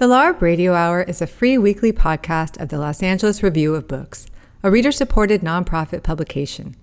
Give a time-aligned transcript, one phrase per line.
[0.00, 3.86] The LARB Radio Hour is a free weekly podcast of the Los Angeles Review of
[3.86, 4.26] Books,
[4.62, 6.74] a reader supported nonprofit publication.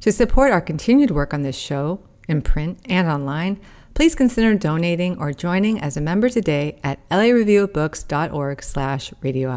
[0.00, 3.60] To support our continued work on this show, in print and online,
[3.92, 9.50] please consider donating or joining as a member today at lareviewofbooks.org slash radio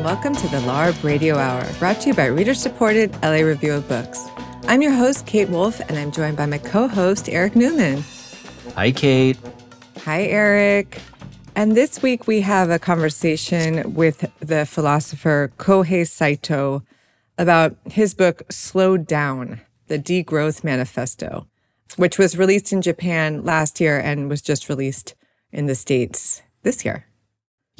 [0.00, 3.74] and welcome to the LARB Radio Hour, brought to you by reader supported LA Review
[3.74, 4.28] of Books.
[4.66, 8.02] I'm your host, Kate Wolf, and I'm joined by my co host, Eric Newman.
[8.76, 9.36] Hi, Kate.
[10.04, 11.02] Hi, Eric.
[11.54, 16.82] And this week we have a conversation with the philosopher Kohei Saito
[17.36, 21.46] about his book, Slow Down The Degrowth Manifesto,
[21.96, 25.14] which was released in Japan last year and was just released
[25.52, 27.04] in the States this year.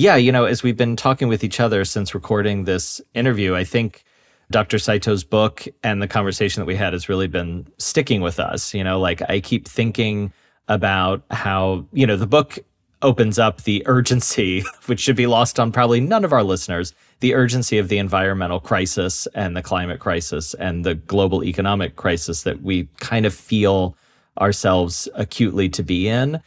[0.00, 3.64] Yeah, you know, as we've been talking with each other since recording this interview, I
[3.64, 4.02] think
[4.50, 4.78] Dr.
[4.78, 8.72] Saito's book and the conversation that we had has really been sticking with us.
[8.72, 10.32] You know, like I keep thinking
[10.68, 12.58] about how, you know, the book
[13.02, 17.34] opens up the urgency, which should be lost on probably none of our listeners, the
[17.34, 22.62] urgency of the environmental crisis and the climate crisis and the global economic crisis that
[22.62, 23.94] we kind of feel
[24.40, 26.40] ourselves acutely to be in.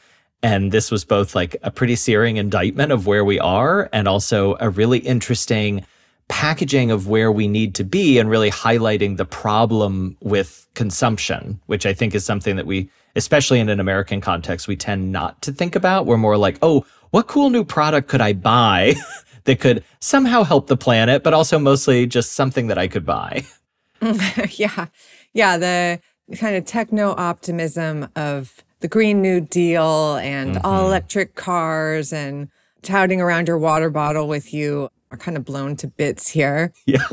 [0.43, 4.57] And this was both like a pretty searing indictment of where we are and also
[4.59, 5.85] a really interesting
[6.27, 11.85] packaging of where we need to be and really highlighting the problem with consumption, which
[11.85, 15.53] I think is something that we, especially in an American context, we tend not to
[15.53, 16.05] think about.
[16.05, 18.95] We're more like, oh, what cool new product could I buy
[19.45, 23.45] that could somehow help the planet, but also mostly just something that I could buy?
[24.51, 24.87] yeah.
[25.33, 25.57] Yeah.
[25.57, 26.01] The
[26.37, 30.65] kind of techno optimism of the Green New Deal and mm-hmm.
[30.65, 32.49] all electric cars and
[32.81, 36.73] touting around your water bottle with you are kind of blown to bits here.
[36.85, 37.07] Yeah.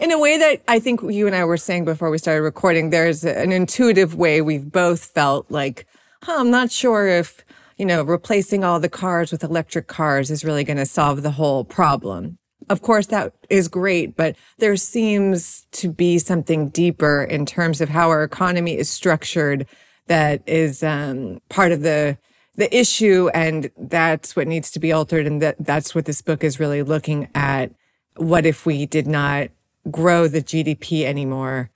[0.00, 2.90] In a way that I think you and I were saying before we started recording,
[2.90, 5.86] there's an intuitive way we've both felt like,
[6.24, 7.44] huh, I'm not sure if,
[7.78, 11.30] you know, replacing all the cars with electric cars is really going to solve the
[11.30, 12.36] whole problem.
[12.68, 17.90] Of course, that is great, but there seems to be something deeper in terms of
[17.90, 19.68] how our economy is structured
[20.12, 22.18] that is um, part of the
[22.56, 26.44] the issue and that's what needs to be altered and that that's what this book
[26.44, 27.72] is really looking at.
[28.16, 29.48] What if we did not
[29.90, 31.70] grow the gdp anymore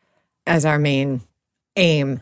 [0.46, 1.22] as our main
[1.76, 2.20] aim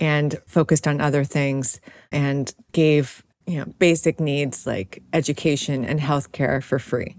[0.00, 1.80] and focused on other things
[2.10, 7.16] and gave you know basic needs like education and healthcare for free?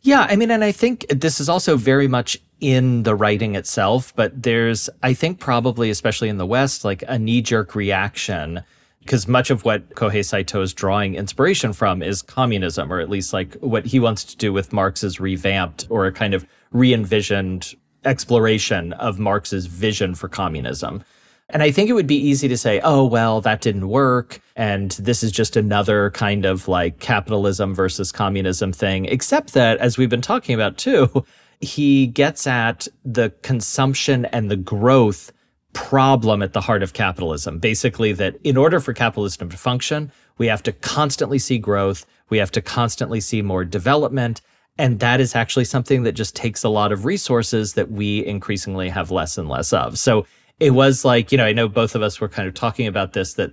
[0.00, 4.14] Yeah i mean and i think this is also very much in the writing itself
[4.16, 8.62] but there's i think probably especially in the west like a knee jerk reaction
[9.00, 13.32] because much of what Kohei Saito is drawing inspiration from is communism, or at least
[13.32, 17.74] like what he wants to do with Marx's revamped or a kind of re envisioned
[18.04, 21.02] exploration of Marx's vision for communism.
[21.50, 24.40] And I think it would be easy to say, oh, well, that didn't work.
[24.56, 29.04] And this is just another kind of like capitalism versus communism thing.
[29.04, 31.26] Except that, as we've been talking about too,
[31.62, 35.32] he gets at the consumption and the growth
[35.72, 37.58] problem at the heart of capitalism.
[37.58, 42.38] Basically, that in order for capitalism to function, we have to constantly see growth, we
[42.38, 44.40] have to constantly see more development.
[44.78, 48.88] And that is actually something that just takes a lot of resources that we increasingly
[48.88, 49.98] have less and less of.
[49.98, 50.26] So
[50.58, 53.12] it was like, you know, I know both of us were kind of talking about
[53.12, 53.52] this, that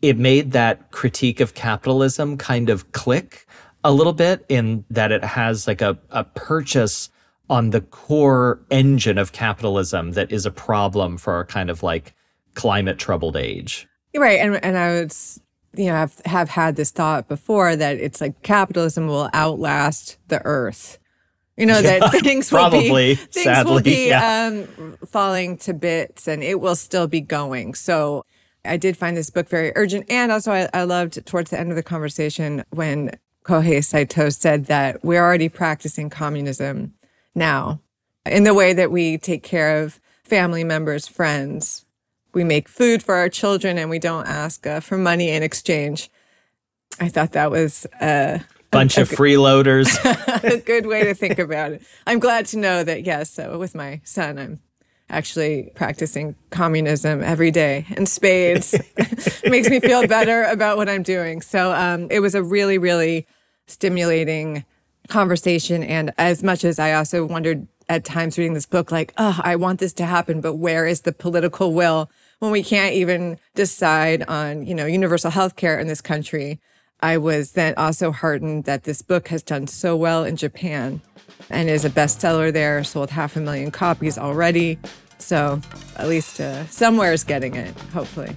[0.00, 3.46] it made that critique of capitalism kind of click
[3.82, 7.10] a little bit in that it has like a, a purchase
[7.50, 12.14] on the core engine of capitalism that is a problem for our kind of like
[12.54, 13.86] climate troubled age.
[14.16, 14.40] Right.
[14.40, 15.14] And and I would
[15.76, 20.44] you know have have had this thought before that it's like capitalism will outlast the
[20.44, 20.98] earth.
[21.56, 24.46] You know yeah, that things will be things sadly, will be yeah.
[24.46, 27.74] um, falling to bits, and it will still be going.
[27.74, 28.24] So
[28.64, 31.70] I did find this book very urgent, and also I, I loved towards the end
[31.70, 33.12] of the conversation when
[33.44, 36.94] Kohei Saito said that we're already practicing communism
[37.34, 37.80] now
[38.24, 41.84] in the way that we take care of family members, friends.
[42.32, 46.10] We make food for our children and we don't ask uh, for money in exchange.
[46.98, 48.40] I thought that was a
[48.70, 49.94] bunch a, of freeloaders.
[50.44, 51.82] a good way to think about it.
[52.06, 54.60] I'm glad to know that, yes, so with my son, I'm
[55.10, 58.74] actually practicing communism every day and spades
[59.44, 61.42] makes me feel better about what I'm doing.
[61.42, 63.26] So um, it was a really, really
[63.66, 64.64] stimulating
[65.08, 65.82] conversation.
[65.82, 69.56] And as much as I also wondered at times reading this book, like, oh, I
[69.56, 74.22] want this to happen, but where is the political will when we can't even decide
[74.28, 76.60] on, you know, universal health care in this country?
[77.00, 81.02] I was then also heartened that this book has done so well in Japan
[81.50, 84.78] and is a bestseller there, sold half a million copies already.
[85.18, 85.60] So
[85.96, 88.34] at least uh, somewhere is getting it, hopefully.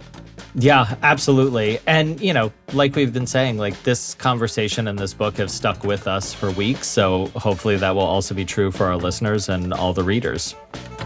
[0.59, 1.77] Yeah, absolutely.
[1.85, 5.83] And, you know, like we've been saying, like this conversation and this book have stuck
[5.83, 6.87] with us for weeks.
[6.87, 10.55] So hopefully that will also be true for our listeners and all the readers.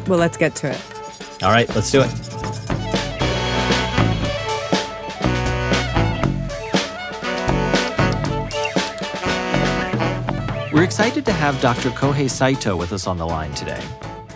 [0.08, 0.82] Well, let's get to it.
[1.44, 2.10] All right, let's do it.
[10.72, 11.90] We're excited to have Dr.
[11.90, 13.82] Kohei Saito with us on the line today.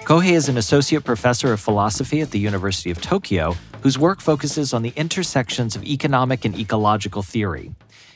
[0.03, 3.55] Kohei is an associate professor of philosophy at the University of Tokyo,
[3.85, 7.71] whose work focuses on the intersections of economic and ecological theory.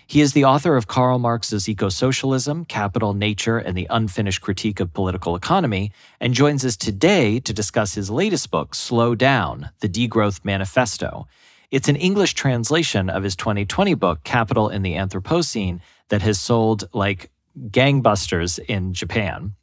[0.08, 4.80] He is the author of Karl Marx's Eco Socialism, Capital, Nature, and the Unfinished Critique
[4.80, 9.88] of Political Economy, and joins us today to discuss his latest book, Slow Down The
[9.88, 11.28] Degrowth Manifesto.
[11.70, 16.90] It's an English translation of his 2020 book, Capital in the Anthropocene, that has sold
[16.94, 17.30] like
[17.70, 19.54] gangbusters in Japan.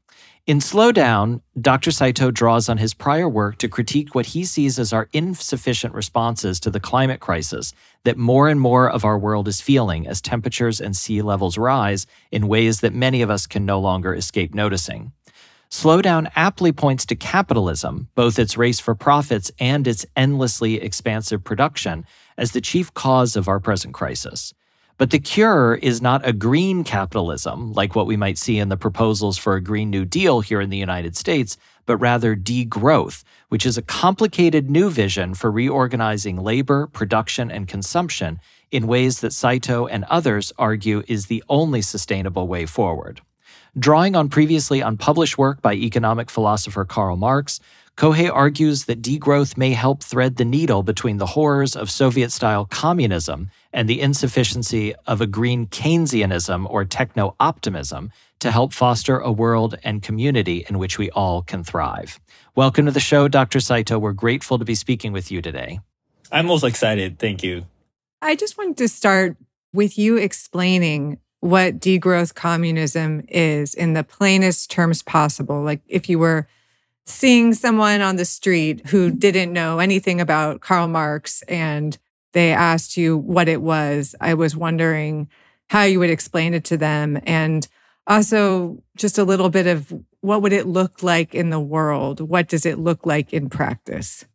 [0.46, 1.90] In Slow Down, Dr.
[1.90, 6.60] Saito draws on his prior work to critique what he sees as our insufficient responses
[6.60, 7.72] to the climate crisis
[8.04, 12.06] that more and more of our world is feeling as temperatures and sea levels rise
[12.30, 15.10] in ways that many of us can no longer escape noticing.
[15.68, 21.42] Slow Down aptly points to capitalism, both its race for profits and its endlessly expansive
[21.42, 22.06] production,
[22.38, 24.54] as the chief cause of our present crisis.
[24.98, 28.78] But the cure is not a green capitalism, like what we might see in the
[28.78, 33.66] proposals for a Green New Deal here in the United States, but rather degrowth, which
[33.66, 38.40] is a complicated new vision for reorganizing labor, production, and consumption
[38.70, 43.20] in ways that Saito and others argue is the only sustainable way forward.
[43.78, 47.60] Drawing on previously unpublished work by economic philosopher Karl Marx,
[47.96, 52.64] Kohei argues that degrowth may help thread the needle between the horrors of Soviet style
[52.66, 59.30] communism and the insufficiency of a green Keynesianism or techno optimism to help foster a
[59.30, 62.18] world and community in which we all can thrive.
[62.54, 63.60] Welcome to the show, Dr.
[63.60, 63.98] Saito.
[63.98, 65.80] We're grateful to be speaking with you today.
[66.32, 67.18] I'm also excited.
[67.18, 67.66] Thank you.
[68.22, 69.36] I just wanted to start
[69.74, 75.60] with you explaining what degrowth communism is in the plainest terms possible.
[75.62, 76.48] Like if you were
[77.04, 81.98] seeing someone on the street who didn't know anything about Karl Marx and
[82.36, 85.28] they asked you what it was, I was wondering
[85.70, 87.18] how you would explain it to them.
[87.24, 87.66] And
[88.06, 89.90] also, just a little bit of
[90.20, 92.20] what would it look like in the world?
[92.20, 94.26] What does it look like in practice?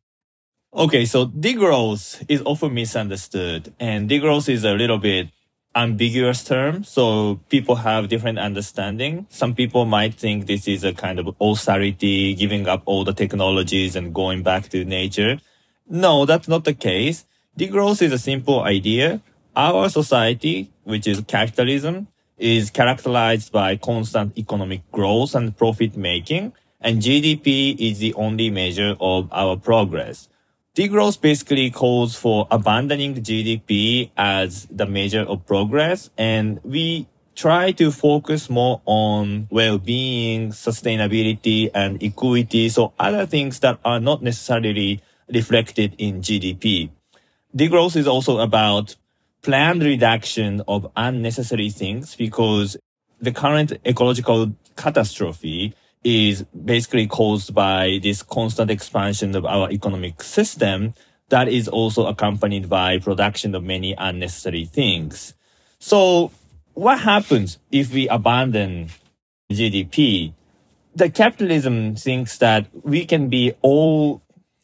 [0.74, 5.30] Okay, so degrowth is often misunderstood, and degrowth is a little bit
[5.76, 6.84] ambiguous term.
[6.84, 9.28] So people have different understanding.
[9.30, 13.96] Some people might think this is a kind of austerity, giving up all the technologies
[13.96, 15.40] and going back to nature.
[15.88, 17.26] No, that's not the case.
[17.58, 19.22] Degrowth is a simple idea.
[19.56, 22.08] Our society, which is capitalism,
[22.38, 28.96] is characterized by constant economic growth and profit making, and GDP is the only measure
[29.00, 30.30] of our progress.
[30.76, 36.10] Degrowth basically calls for abandoning GDP as the measure of progress.
[36.18, 42.70] And we try to focus more on well-being, sustainability, and equity.
[42.70, 46.90] So other things that are not necessarily reflected in GDP.
[47.56, 48.96] Degrowth is also about
[49.42, 52.78] planned reduction of unnecessary things because
[53.20, 60.94] the current ecological catastrophe is basically caused by this constant expansion of our economic system
[61.30, 65.34] that is also accompanied by production of many unnecessary things.
[65.80, 66.32] So
[66.74, 68.90] what happens if we abandon
[69.52, 70.34] GDP?
[70.96, 74.22] The capitalism thinks that we can be all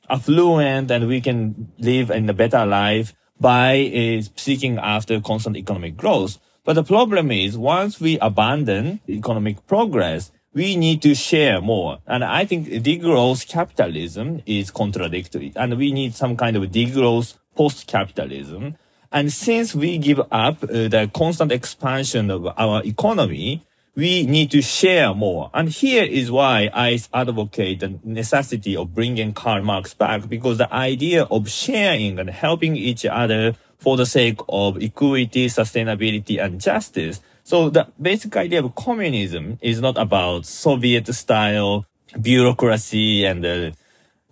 [0.09, 5.95] affluent and we can live in a better life by uh, seeking after constant economic
[5.95, 6.39] growth.
[6.63, 11.99] But the problem is once we abandon economic progress, we need to share more.
[12.07, 18.75] And I think degrowth capitalism is contradictory and we need some kind of degrowth post-capitalism.
[19.11, 23.66] And since we give up uh, the constant expansion of our economy,
[23.97, 25.49] we need to share more.
[25.53, 30.71] And here is why I advocate the necessity of bringing Karl Marx back because the
[30.73, 37.19] idea of sharing and helping each other for the sake of equity, sustainability, and justice
[37.47, 41.85] so the basic idea of communism is not about Soviet style
[42.19, 43.71] bureaucracy and uh,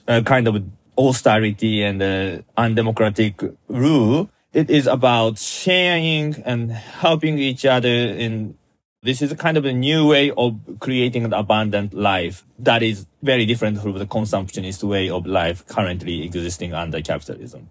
[0.05, 0.61] uh, kind of
[0.97, 4.29] austerity and uh, undemocratic rule.
[4.51, 8.57] It is about sharing and helping each other in
[9.05, 13.05] this is a kind of a new way of creating an abundant life that is
[13.21, 17.69] very different from the consumptionist way of life currently existing under capitalism.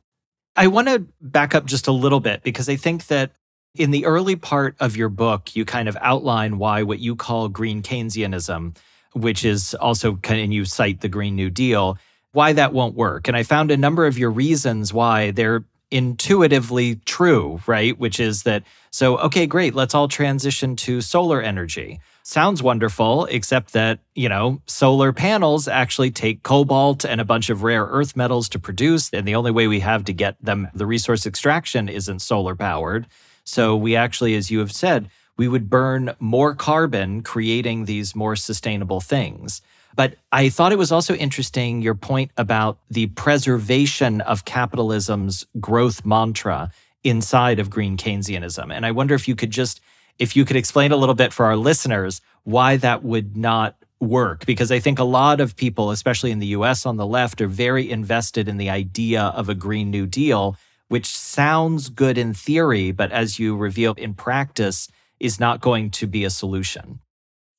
[0.55, 3.33] I want to back up just a little bit because I think that
[3.77, 7.49] In the early part of your book, you kind of outline why what you call
[7.49, 8.77] green Keynesianism,
[9.15, 11.99] which is also and you cite the Green New Deal,
[12.31, 13.27] why that won't work.
[13.27, 17.99] And I found a number of your reasons why they're intuitively true, right?
[17.99, 22.01] Which is that, so, okay, great, let's all transition to solar energy.
[22.23, 27.63] Sounds wonderful, except that, you know, solar panels actually take cobalt and a bunch of
[27.63, 29.11] rare earth metals to produce.
[29.13, 33.07] And the only way we have to get them, the resource extraction isn't solar powered.
[33.45, 38.37] So we actually, as you have said, we would burn more carbon creating these more
[38.37, 39.61] sustainable things.
[39.95, 46.05] But I thought it was also interesting your point about the preservation of capitalism's growth
[46.05, 46.71] mantra
[47.05, 48.73] inside of green Keynesianism.
[48.73, 49.81] And I wonder if you could just
[50.19, 54.47] if you could explain a little bit for our listeners why that would not work
[54.47, 57.49] because I think a lot of people especially in the US on the left are
[57.49, 60.57] very invested in the idea of a green new deal
[60.89, 64.89] which sounds good in theory but as you reveal in practice
[65.21, 67.01] is not going to be a solution.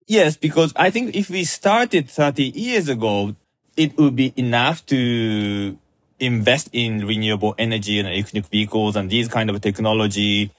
[0.08, 3.36] Yes, because I think if we started 30 years ago,
[3.76, 5.78] it would be enough to
[6.20, 10.52] invest in renewable energy and electric vehicles and these kind of technology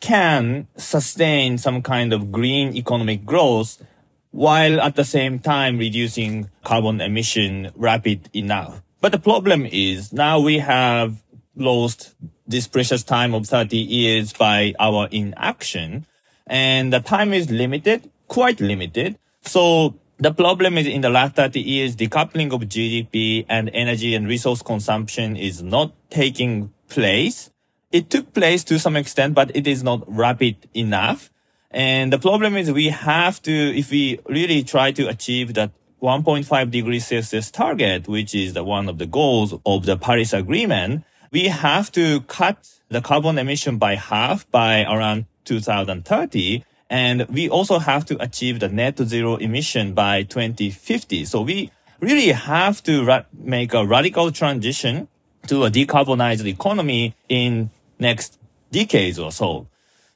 [0.00, 3.82] can sustain some kind of green economic growth
[4.30, 8.82] while at the same time reducing carbon emission rapid enough.
[9.00, 11.22] But the problem is now we have
[11.56, 12.14] lost
[12.46, 16.06] this precious time of 30 years by our inaction
[16.46, 19.18] and the time is limited quite limited.
[19.42, 24.26] So the problem is in the last 30 years, decoupling of GDP and energy and
[24.26, 27.50] resource consumption is not taking place.
[27.92, 31.30] It took place to some extent, but it is not rapid enough.
[31.70, 36.70] And the problem is we have to, if we really try to achieve that 1.5
[36.70, 41.48] degrees Celsius target, which is the one of the goals of the Paris Agreement, we
[41.48, 48.04] have to cut the carbon emission by half by around 2030 and we also have
[48.06, 51.24] to achieve the net zero emission by 2050.
[51.24, 55.08] So we really have to make a radical transition
[55.48, 58.38] to a decarbonized economy in next
[58.70, 59.66] decades or so.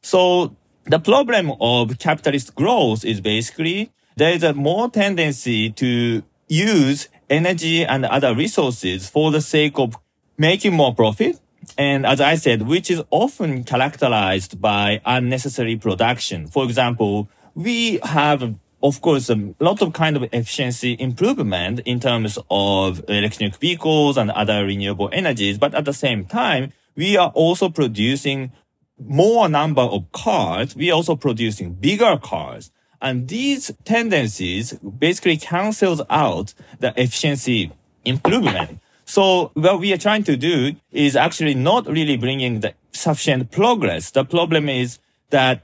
[0.03, 7.09] So the problem of capitalist growth is basically there is a more tendency to use
[7.29, 9.97] energy and other resources for the sake of
[10.37, 11.41] making more profit
[11.77, 16.47] and as I said, which is often characterized by unnecessary production.
[16.47, 22.39] For example, we have of course, a lot of kind of efficiency improvement in terms
[22.51, 25.59] of electric vehicles and other renewable energies.
[25.59, 28.53] But at the same time, we are also producing
[28.99, 30.75] more number of cars.
[30.75, 32.71] We are also producing bigger cars.
[33.03, 37.73] And these tendencies basically cancels out the efficiency
[38.05, 38.81] improvement.
[39.11, 44.13] So what we are trying to do is actually not really bringing the sufficient progress.
[44.13, 45.01] The problem is
[45.31, 45.63] that,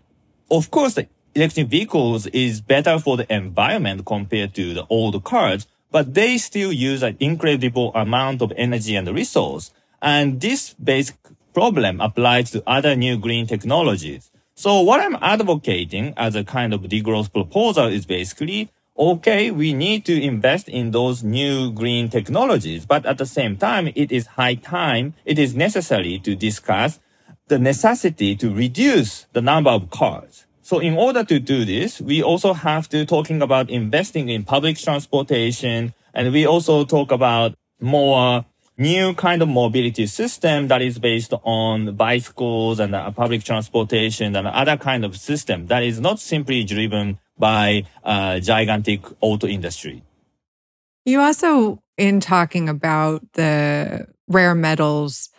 [0.51, 5.69] of course, the electric vehicles is better for the environment compared to the old cars,
[5.93, 9.73] but they still use an incredible amount of energy and resource.
[10.03, 11.15] And this basic
[11.55, 14.29] problem applies to other new green technologies.
[14.57, 20.05] So what I'm advocating as a kind of degrowth proposal is basically okay, we need
[20.07, 22.87] to invest in those new green technologies.
[22.87, 27.01] But at the same time, it is high time, it is necessary to discuss
[27.49, 30.47] the necessity to reduce the number of cars.
[30.63, 34.79] So in order to do this, we also have to talking about investing in public
[34.79, 35.95] transportation.
[36.13, 38.45] And we also talk about more
[38.77, 44.47] new kind of mobility system that is based on bicycles and uh, public transportation and
[44.47, 50.03] other kind of system that is not simply driven by a gigantic auto industry.
[51.05, 55.31] You also, in talking about the rare metals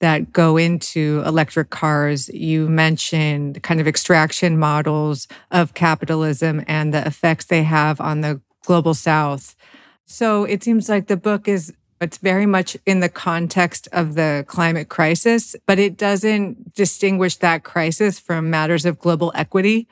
[0.00, 7.06] that go into electric cars, you mentioned kind of extraction models of capitalism and the
[7.06, 9.56] effects they have on the global south.
[10.04, 14.44] So it seems like the book is it's very much in the context of the
[14.46, 19.88] climate crisis, but it doesn't distinguish that crisis from matters of global equity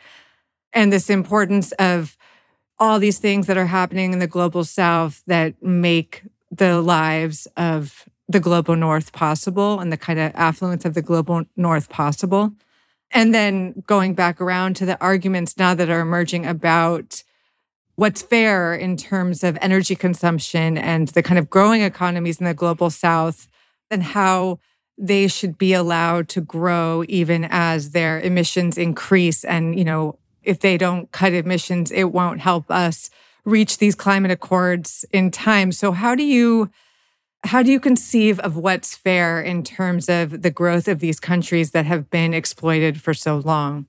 [0.73, 2.17] and this importance of
[2.79, 8.09] all these things that are happening in the global south that make the lives of
[8.29, 12.53] the global north possible and the kind of affluence of the global north possible.
[13.11, 17.23] And then going back around to the arguments now that are emerging about
[17.97, 22.55] what's fair in terms of energy consumption and the kind of growing economies in the
[22.55, 23.49] global south
[23.91, 24.59] and how
[24.97, 30.61] they should be allowed to grow even as their emissions increase and you know if
[30.61, 33.11] they don't cut emissions, it won't help us
[33.45, 35.73] reach these climate accords in time.
[35.73, 36.71] So, how do you
[37.45, 41.87] How do you conceive of what's fair in terms of degrowth of these countries that
[41.87, 43.87] have been exploited for so long?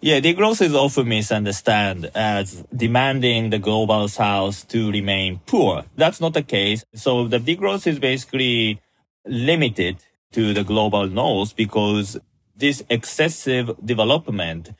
[0.00, 5.84] Yeah, the growth is often misunderstood as demanding the global south to remain poor.
[5.96, 6.84] That's not the case.
[6.94, 8.80] So the degrowth is basically
[9.26, 9.96] limited
[10.32, 12.18] to the global north because
[12.54, 14.70] this excessive development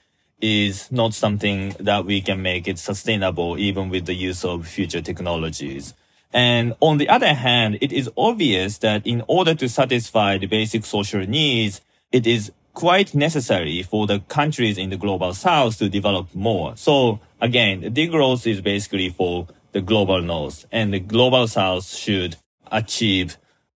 [0.44, 5.00] is not something that we can make it sustainable even with the use of future
[5.00, 5.94] technologies.
[6.34, 10.84] And on the other hand, it is obvious that in order to satisfy the basic
[10.84, 11.80] social needs,
[12.12, 16.76] it is quite necessary for the countries in the global south to develop more.
[16.76, 22.36] So again, the degrowth is basically for the global north and the global south should
[22.70, 23.38] achieve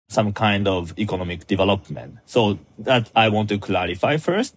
[0.10, 2.18] some kind of economic development.
[2.26, 4.56] So that I want to clarify first.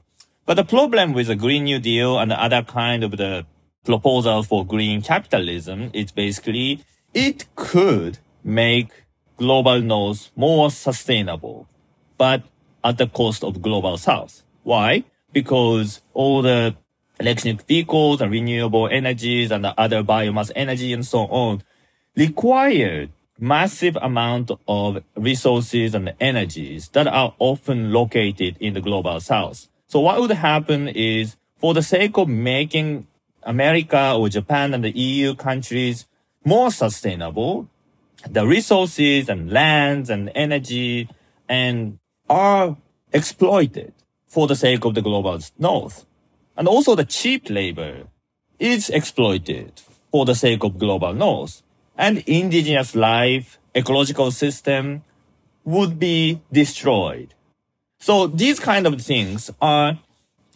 [0.49, 3.45] But the problem with the Green New Deal and the other kind of the
[3.85, 8.89] proposal for green capitalism is basically it could make
[9.37, 11.69] global north more sustainable,
[12.17, 12.45] but
[12.83, 14.43] at the cost of global south.
[14.63, 15.05] Why?
[15.35, 16.75] Because all the
[17.21, 21.63] electric vehicles and renewable energies and the other biomass energy and so on
[22.17, 29.69] require massive amount of resources and energies that are often located in the global south.
[29.89, 33.07] So what would happen is for the sake of making
[33.43, 36.05] America or Japan and the EU countries
[36.45, 37.69] more sustainable,
[38.29, 41.09] the resources and lands and energy
[41.49, 42.77] and are
[43.13, 43.95] exploited
[44.27, 46.05] for the sake of the global north.
[46.57, 48.09] And also the cheap labor
[48.59, 49.81] is exploited
[50.11, 51.63] for the sake of global north
[51.97, 55.03] and indigenous life, ecological system
[55.65, 57.35] would be destroyed.
[57.99, 59.99] So these kind of things are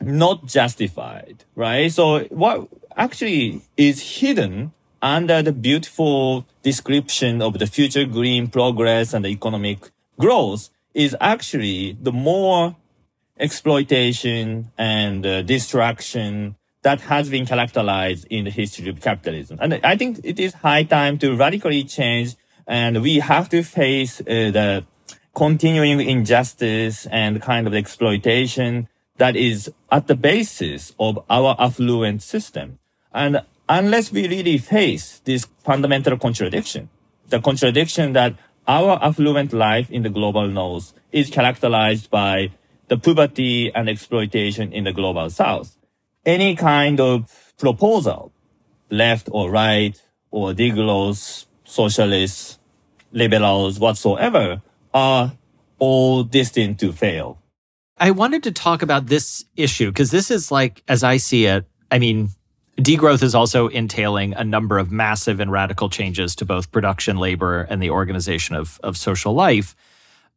[0.01, 1.91] not justified, right?
[1.91, 9.25] So what actually is hidden under the beautiful description of the future green progress and
[9.25, 12.77] the economic growth is actually the more
[13.39, 19.59] exploitation and uh, destruction that has been characterized in the history of capitalism.
[19.61, 24.21] And I think it is high time to radically change and we have to face
[24.21, 24.85] uh, the
[25.35, 32.79] continuing injustice and kind of exploitation that is at the basis of our affluent system.
[33.13, 36.89] And unless we really face this fundamental contradiction,
[37.29, 38.35] the contradiction that
[38.67, 42.51] our affluent life in the global north is characterized by
[42.89, 45.77] the poverty and exploitation in the global south
[46.25, 48.33] any kind of proposal,
[48.91, 52.59] left or right, or degrowth, socialists,
[53.13, 54.63] liberals, whatsoever,
[54.95, 55.33] are
[55.79, 57.39] all destined to fail.
[57.99, 61.67] I wanted to talk about this issue because this is like, as I see it,
[61.91, 62.31] I mean,
[62.77, 67.63] degrowth is also entailing a number of massive and radical changes to both production labor
[67.63, 69.77] and the organization of, of social life.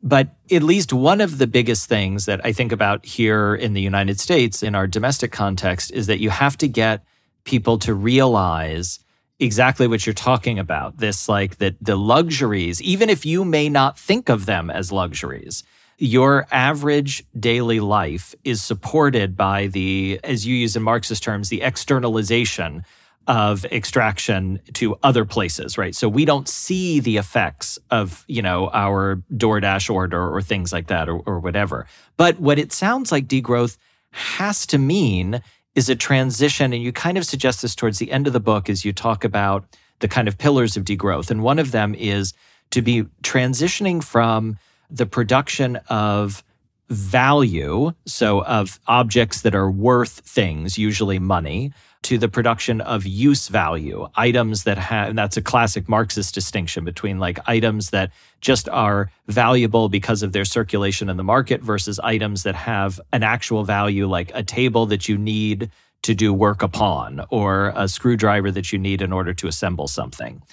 [0.04, 3.82] But at least one of the biggest things that I think about here in the
[3.82, 7.04] United States in our domestic context is that you have to get
[7.46, 9.00] people to realize
[9.40, 10.98] exactly what you're talking about.
[10.98, 15.64] This, like, that the luxuries, even if you may not think of them as luxuries,
[15.98, 21.62] your average daily life is supported by the, as you use in Marxist terms, the
[21.62, 22.84] externalization
[23.28, 25.96] of extraction to other places, right?
[25.96, 30.88] So we don't see the effects of, you know, our DoorDash order or things like
[30.88, 31.88] that or, or whatever.
[32.18, 33.78] But what it sounds like degrowth
[34.12, 35.42] has to mean
[35.76, 36.74] is a transition.
[36.74, 39.24] And you kind of suggest this towards the end of the book as you talk
[39.24, 39.66] about
[40.00, 41.30] the kind of pillars of degrowth.
[41.30, 42.34] And one of them is
[42.72, 44.58] to be transitioning from
[44.90, 46.44] the production of
[46.90, 53.48] value, so of objects that are worth things, usually money, to the production of use
[53.48, 58.70] value, items that have, and that's a classic Marxist distinction between like items that just
[58.70, 63.64] are valuable because of their circulation in the market versus items that have an actual
[63.64, 65.72] value, like a table that you need
[66.04, 70.44] to do work upon or a screwdriver that you need in order to assemble something.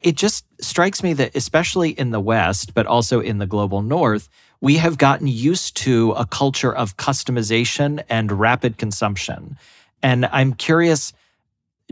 [0.00, 4.30] It just strikes me that, especially in the West, but also in the global North,
[4.64, 9.58] we have gotten used to a culture of customization and rapid consumption.
[10.02, 11.12] And I'm curious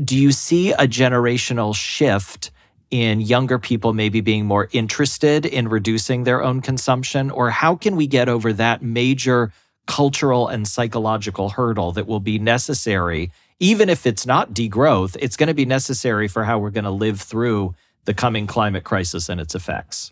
[0.03, 2.51] do you see a generational shift
[2.91, 7.31] in younger people maybe being more interested in reducing their own consumption?
[7.31, 9.53] Or how can we get over that major
[9.87, 13.31] cultural and psychological hurdle that will be necessary?
[13.61, 16.91] Even if it's not degrowth, it's going to be necessary for how we're going to
[16.91, 17.75] live through
[18.07, 20.11] the coming climate crisis and its effects.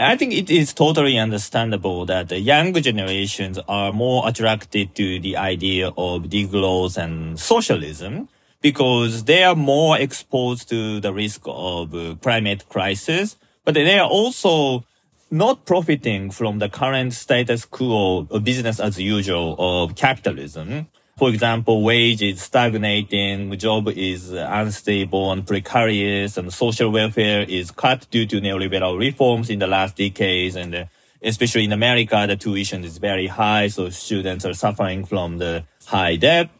[0.00, 5.36] I think it is totally understandable that the young generations are more attracted to the
[5.36, 8.28] idea of degrowth and socialism
[8.60, 14.08] because they are more exposed to the risk of uh, climate crisis, but they are
[14.08, 14.84] also
[15.32, 20.86] not profiting from the current status quo of business as usual of capitalism.
[21.18, 28.06] For example, wage is stagnating, job is unstable and precarious, and social welfare is cut
[28.12, 30.54] due to neoliberal reforms in the last decades.
[30.54, 30.84] And uh,
[31.20, 36.14] especially in America, the tuition is very high, so students are suffering from the high
[36.14, 36.50] debt.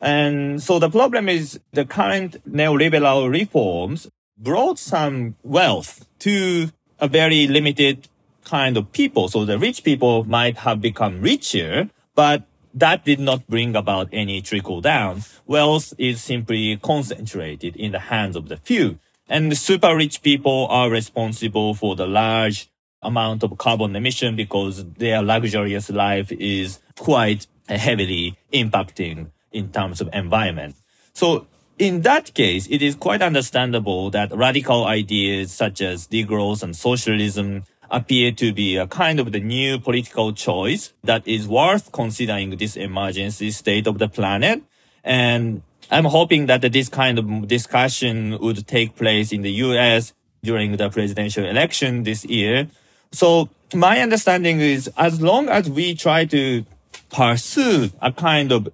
[0.00, 7.46] And so the problem is the current neoliberal reforms brought some wealth to a very
[7.46, 8.08] limited
[8.44, 9.28] kind of people.
[9.28, 12.42] So the rich people might have become richer, but
[12.74, 15.22] that did not bring about any trickle down.
[15.46, 18.98] Wealth is simply concentrated in the hands of the few.
[19.28, 22.68] And the super rich people are responsible for the large
[23.02, 30.08] amount of carbon emission because their luxurious life is quite heavily impacting in terms of
[30.12, 30.76] environment.
[31.12, 31.46] So
[31.78, 37.64] in that case, it is quite understandable that radical ideas such as degrowth and socialism
[37.90, 42.76] appear to be a kind of the new political choice that is worth considering this
[42.76, 44.62] emergency state of the planet.
[45.02, 50.76] And I'm hoping that this kind of discussion would take place in the US during
[50.76, 52.68] the presidential election this year.
[53.12, 56.64] So my understanding is as long as we try to
[57.12, 58.68] pursue a kind of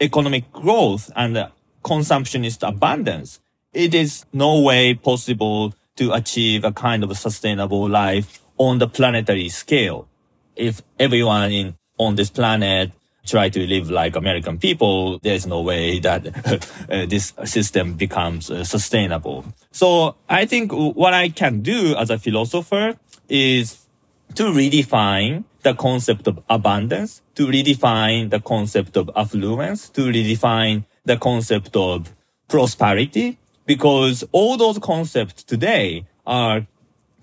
[0.00, 1.48] economic growth and
[1.84, 3.40] consumptionist abundance,
[3.72, 9.48] it is no way possible to achieve a kind of sustainable life on the planetary
[9.48, 10.08] scale.
[10.56, 12.92] If everyone in, on this planet
[13.24, 16.26] try to live like American people, there's no way that
[16.90, 19.44] uh, this system becomes uh, sustainable.
[19.70, 22.96] So I think what I can do as a philosopher
[23.28, 23.86] is
[24.34, 31.16] to redefine the concept of abundance, to redefine the concept of affluence, to redefine the
[31.16, 32.14] concept of
[32.48, 36.66] prosperity, because all those concepts today are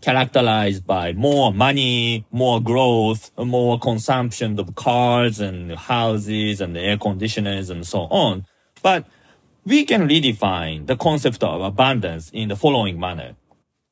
[0.05, 7.71] characterized by more money, more growth, more consumption of cars and houses and air conditioners
[7.71, 8.45] and so on.
[8.83, 9.07] But
[9.65, 13.35] we can redefine the concept of abundance in the following manner.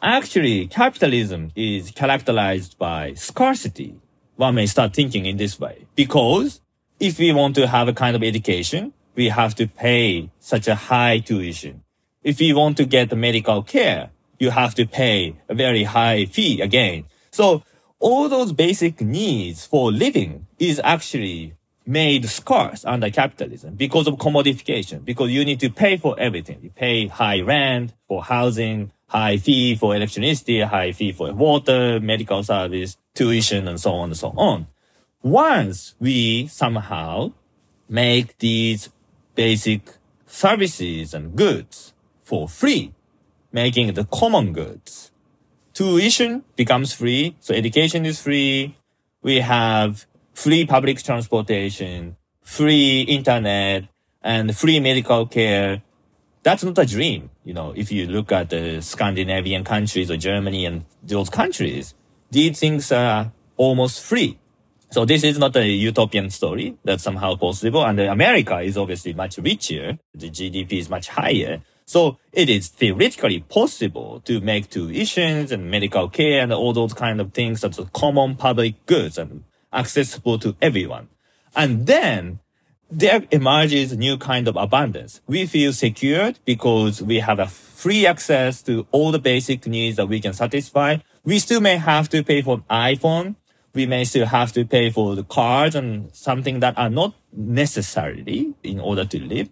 [0.03, 3.95] Actually, capitalism is characterized by scarcity.
[4.35, 6.61] One may start thinking in this way because
[6.99, 10.75] if we want to have a kind of education, we have to pay such a
[10.75, 11.81] high tuition.
[12.23, 14.11] If we want to get medical care,
[14.43, 17.05] you have to pay a very high fee again.
[17.31, 17.63] So
[17.99, 25.03] all those basic needs for living is actually made scarce under capitalism because of commodification,
[25.03, 26.59] because you need to pay for everything.
[26.61, 32.43] You pay high rent for housing, high fee for electricity, high fee for water, medical
[32.43, 34.67] service, tuition, and so on and so on.
[35.21, 37.31] Once we somehow
[37.87, 38.89] make these
[39.35, 39.81] basic
[40.25, 42.93] services and goods for free,
[43.53, 45.11] making the common goods.
[45.73, 48.75] Tuition becomes free, so education is free.
[49.21, 53.85] We have free public transportation, free internet,
[54.21, 55.81] and free medical care.
[56.43, 57.29] That's not a dream.
[57.45, 61.93] You know, if you look at the Scandinavian countries or Germany and those countries,
[62.31, 64.39] these things are almost free.
[64.91, 67.83] So this is not a utopian story that's somehow possible.
[67.83, 69.97] And America is obviously much richer.
[70.13, 71.61] The GDP is much higher.
[71.85, 77.19] So it is theoretically possible to make tuitions and medical care and all those kind
[77.19, 81.09] of things as common public goods and accessible to everyone.
[81.55, 82.39] And then
[82.89, 85.21] there emerges a new kind of abundance.
[85.27, 90.07] We feel secured because we have a free access to all the basic needs that
[90.07, 90.97] we can satisfy.
[91.23, 93.35] We still may have to pay for iPhone.
[93.73, 98.53] We may still have to pay for the cars and something that are not necessarily
[98.61, 99.49] in order to live.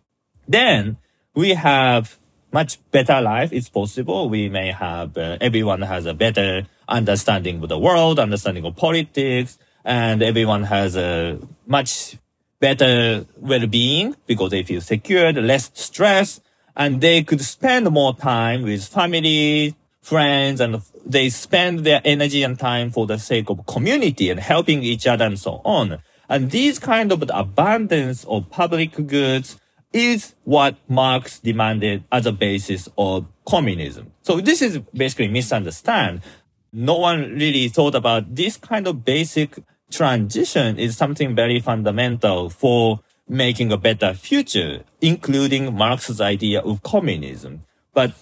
[0.48, 0.98] Then
[1.34, 2.20] we have
[2.52, 4.30] much better life is possible.
[4.30, 9.58] We may have, uh, everyone has a better understanding of the world, understanding of politics,
[9.86, 12.18] and everyone has a much
[12.60, 16.42] better well-being because they feel secured, less stress,
[16.76, 22.60] and they could spend more time with family, friends, and they spend their energy and
[22.60, 26.00] time for the sake of community and helping each other and so on.
[26.30, 29.60] And these kind of abundance of public goods
[29.94, 34.12] is what Marx demanded as a basis of communism.
[34.22, 36.22] So this is basically misunderstand.
[36.72, 39.60] No one really thought about this kind of basic
[39.92, 47.64] transition is something very fundamental for making a better future, including Marx's idea of communism.
[47.94, 48.14] But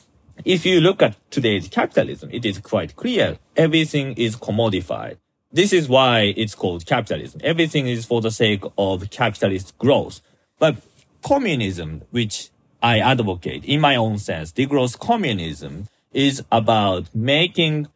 [0.46, 3.38] if you look at today's capitalism, it is quite clear.
[3.56, 5.18] Everything is commodified.
[5.52, 7.42] This is why it's called capitalism.
[7.44, 10.22] Everything is for the sake of capitalist growth.
[10.60, 10.78] But
[11.22, 12.50] communism, which
[12.82, 17.88] I advocate in my own sense, degrowth communism is about making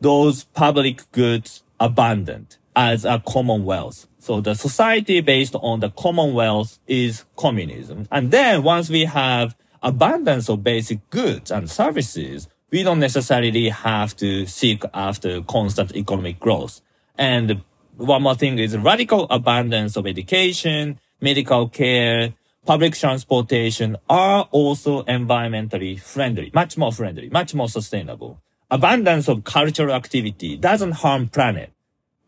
[0.00, 4.06] those public goods abundant as a commonwealth.
[4.18, 8.06] So the society based on the commonwealth is communism.
[8.10, 14.16] And then once we have abundance of basic goods and services, we don't necessarily have
[14.16, 16.80] to seek after constant economic growth.
[17.18, 17.62] And
[17.96, 22.32] one more thing is radical abundance of education, medical care,
[22.64, 28.40] public transportation are also environmentally friendly, much more friendly, much more sustainable.
[28.70, 31.72] Abundance of cultural activity doesn't harm planet.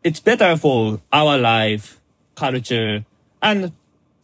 [0.03, 1.99] It's better for our life,
[2.35, 3.05] culture,
[3.41, 3.71] and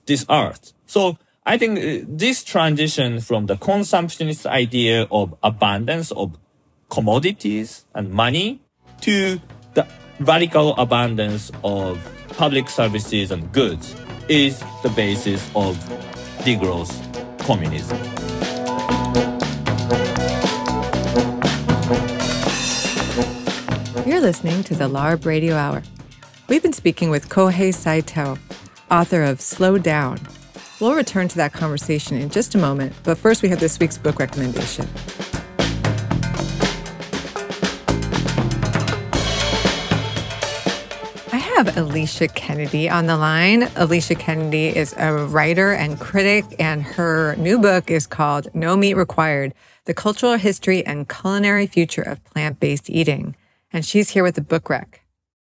[0.06, 0.74] this earth.
[0.86, 6.38] So I think uh, this transition from the consumptionist idea of abundance of
[6.90, 8.60] commodities and money
[9.02, 9.42] to
[9.74, 9.88] the
[10.20, 11.98] radical abundance of
[12.38, 13.96] public services and goods
[14.28, 15.78] is the basis of
[16.40, 16.92] degrowth
[17.40, 17.98] communism.
[24.06, 25.84] You're listening to the LARB Radio Hour.
[26.48, 28.38] We've been speaking with Kohei Saito,
[28.90, 30.20] author of Slow Down.
[30.80, 33.98] We'll return to that conversation in just a moment, but first we have this week's
[33.98, 34.88] book recommendation.
[41.64, 43.70] Have Alicia Kennedy on the line.
[43.76, 48.96] Alicia Kennedy is a writer and critic, and her new book is called No Meat
[48.96, 49.54] Required
[49.86, 53.36] The Cultural History and Culinary Future of Plant Based Eating.
[53.72, 55.02] And she's here with the book rec.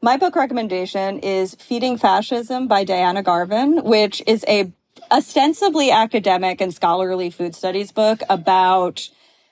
[0.03, 4.73] My book recommendation is Feeding Fascism by Diana Garvin, which is a
[5.13, 9.09] ostensibly academic and scholarly food studies book about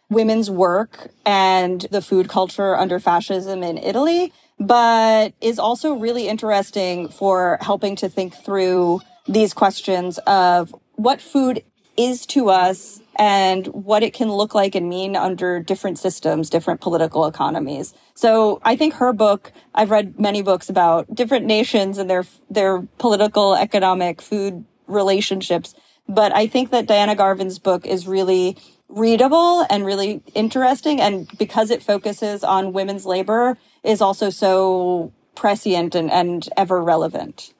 [0.08, 7.08] women's work and the food culture under fascism in Italy but is also really interesting
[7.08, 11.64] for helping to think through these questions of what food
[11.96, 16.80] is to us and what it can look like and mean under different systems, different
[16.80, 17.94] political economies.
[18.14, 22.82] So I think her book, I've read many books about different nations and their, their
[22.98, 25.74] political, economic, food relationships.
[26.08, 28.56] But I think that Diana Garvin's book is really
[28.88, 31.00] readable and really interesting.
[31.00, 37.54] And because it focuses on women's labor, is also so prescient and, and ever relevant.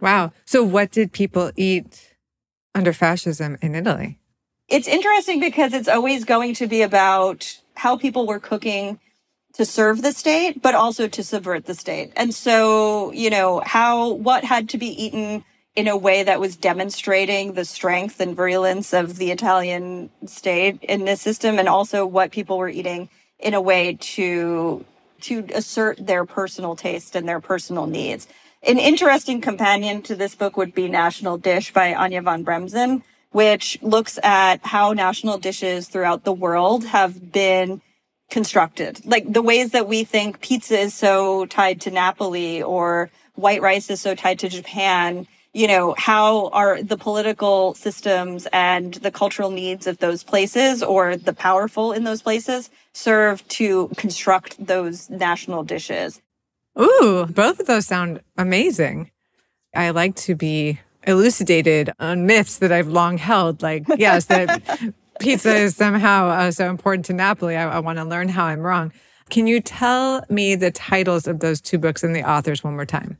[0.00, 0.32] Wow.
[0.44, 2.14] So, what did people eat
[2.74, 4.18] under fascism in Italy?
[4.68, 8.98] It's interesting because it's always going to be about how people were cooking
[9.54, 12.12] to serve the state, but also to subvert the state.
[12.16, 15.44] And so, you know, how, what had to be eaten
[15.76, 21.04] in a way that was demonstrating the strength and virulence of the Italian state in
[21.04, 24.84] this system, and also what people were eating in a way to
[25.24, 28.26] to assert their personal taste and their personal needs.
[28.62, 33.78] An interesting companion to this book would be National Dish by Anya von Bremzen, which
[33.82, 37.82] looks at how national dishes throughout the world have been
[38.30, 39.04] constructed.
[39.04, 43.90] Like the ways that we think pizza is so tied to Napoli or white rice
[43.90, 49.50] is so tied to Japan you know, how are the political systems and the cultural
[49.50, 55.62] needs of those places or the powerful in those places serve to construct those national
[55.62, 56.20] dishes.
[56.78, 59.12] Ooh, both of those sound amazing.
[59.74, 63.62] I like to be elucidated on myths that I've long held.
[63.62, 64.60] Like, yes, that
[65.20, 67.56] pizza is somehow uh, so important to Napoli.
[67.56, 68.92] I, I want to learn how I'm wrong.
[69.30, 72.86] Can you tell me the titles of those two books and the authors one more
[72.86, 73.18] time?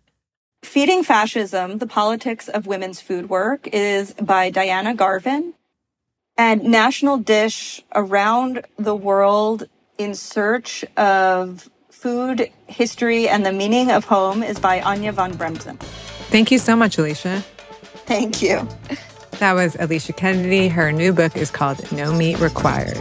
[0.64, 5.54] Feeding Fascism, The Politics of Women's Food Work is by Diana Garvin.
[6.36, 14.04] And National Dish Around the World in Search of Food, History, and the Meaning of
[14.06, 15.78] Home is by Anya von Bremzen.
[16.30, 17.44] Thank you so much, Alicia.
[18.06, 18.66] Thank you.
[19.38, 20.68] That was Alicia Kennedy.
[20.68, 22.96] Her new book is called No Meat Required.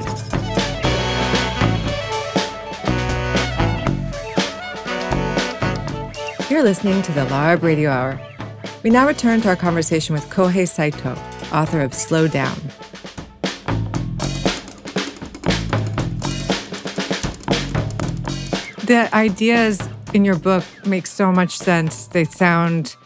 [6.54, 8.22] You're listening to the LARB Radio Hour.
[8.84, 11.14] We now return to our conversation with Kohei Saito,
[11.52, 12.56] author of Slow Down.
[18.86, 19.82] The ideas
[20.14, 22.06] in your book make so much sense.
[22.06, 22.98] They sound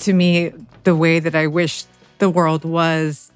[0.00, 0.50] to me
[0.82, 1.84] the way that I wish
[2.18, 3.30] the world was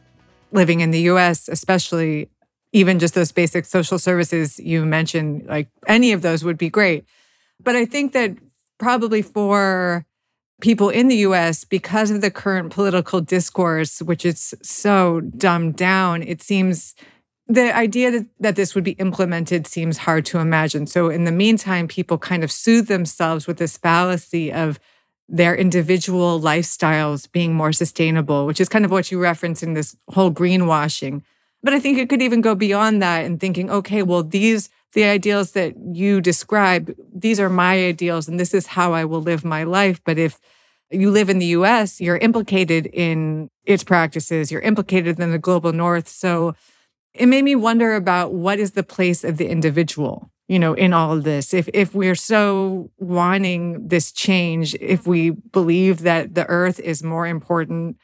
[0.51, 2.31] living in the US, especially
[2.73, 7.05] even just those basic social services you mentioned, like any of those would be great.
[7.63, 8.37] But I think that
[8.79, 10.07] probably for
[10.61, 16.23] people in the US, because of the current political discourse, which is so dumbed down,
[16.23, 16.95] it seems
[17.49, 20.87] the idea that, that this would be implemented seems hard to imagine.
[20.87, 24.81] So, in the meantime, people kind of soothe themselves with this fallacy of
[25.29, 29.97] their individual lifestyles being more sustainable, which is kind of what you reference in this
[30.13, 31.23] whole greenwashing.
[31.63, 35.05] But I think it could even go beyond that and thinking, okay, well, these, the
[35.05, 39.45] ideals that you describe, these are my ideals and this is how I will live
[39.45, 40.01] my life.
[40.05, 40.39] But if
[40.91, 45.73] you live in the US, you're implicated in its practices, you're implicated in the global
[45.73, 46.09] north.
[46.09, 46.55] So
[47.15, 50.93] it made me wonder about what is the place of the individual you know in
[50.93, 56.47] all of this if if we're so wanting this change if we believe that the
[56.47, 57.97] earth is more important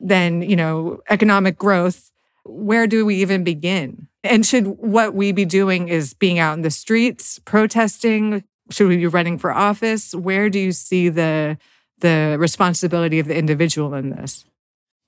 [0.00, 2.10] than you know economic growth
[2.44, 6.62] where do we even begin and should what we be doing is being out in
[6.62, 11.56] the streets protesting should we be running for office where do you see the
[12.00, 14.44] the responsibility of the individual in this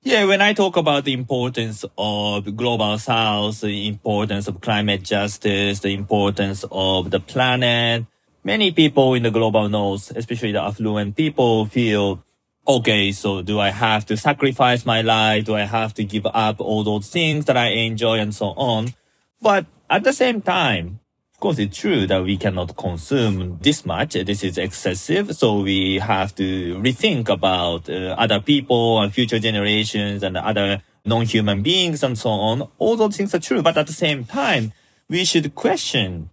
[0.02, 5.80] yeah, when I talk about the importance of global south, the importance of climate justice,
[5.80, 8.06] the importance of the planet,
[8.44, 12.22] many people in the global north, especially the affluent people feel,
[12.68, 15.44] okay, so do I have to sacrifice my life?
[15.44, 18.94] Do I have to give up all those things that I enjoy and so on?
[19.40, 21.00] But at the same time,
[21.34, 24.14] of course, it's true that we cannot consume this much.
[24.14, 25.36] This is excessive.
[25.36, 31.62] So we have to rethink about uh, other people and future generations and other non-human
[31.62, 32.68] beings and so on.
[32.78, 33.60] All those things are true.
[33.60, 34.72] But at the same time,
[35.08, 36.30] we should question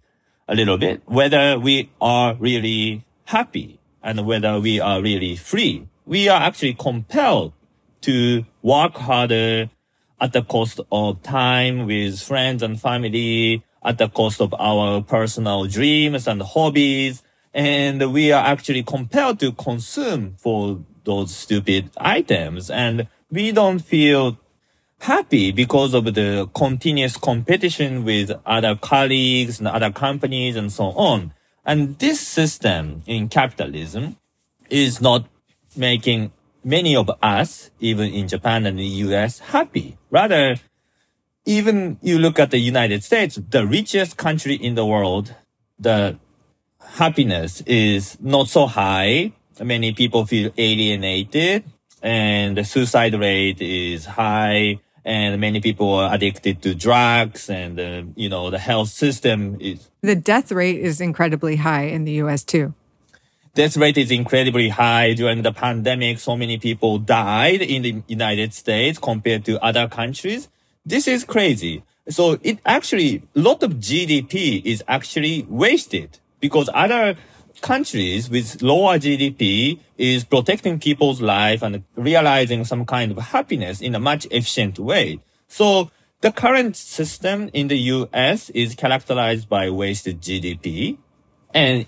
[0.48, 5.86] a little bit whether we are really happy and whether we are really free.
[6.06, 7.52] We are actually compelled
[8.02, 9.70] to work harder
[10.24, 15.66] at the cost of time with friends and family, at the cost of our personal
[15.66, 17.22] dreams and hobbies.
[17.52, 22.70] And we are actually compelled to consume for those stupid items.
[22.70, 24.38] And we don't feel
[25.00, 31.34] happy because of the continuous competition with other colleagues and other companies and so on.
[31.66, 34.16] And this system in capitalism
[34.70, 35.26] is not
[35.76, 36.32] making
[36.64, 39.96] many of us, even in Japan and the US, happy.
[40.10, 40.56] Rather,
[41.44, 45.34] even you look at the United States, the richest country in the world,
[45.78, 46.18] the
[46.96, 49.32] happiness is not so high.
[49.60, 51.64] Many people feel alienated
[52.02, 58.02] and the suicide rate is high and many people are addicted to drugs and uh,
[58.14, 62.44] you know the health system is the death rate is incredibly high in the US
[62.44, 62.74] too
[63.54, 68.52] death rate is incredibly high during the pandemic so many people died in the United
[68.52, 70.48] States compared to other countries
[70.86, 71.82] this is crazy.
[72.08, 77.16] So it actually, a lot of GDP is actually wasted because other
[77.62, 83.94] countries with lower GDP is protecting people's life and realizing some kind of happiness in
[83.94, 85.20] a much efficient way.
[85.48, 85.90] So
[86.20, 90.98] the current system in the US is characterized by wasted GDP.
[91.54, 91.86] And